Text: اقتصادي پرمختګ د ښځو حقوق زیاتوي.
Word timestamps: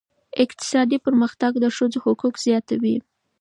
اقتصادي 0.43 0.97
پرمختګ 1.05 1.51
د 1.63 1.65
ښځو 1.75 1.99
حقوق 2.05 2.35
زیاتوي. 2.45 2.95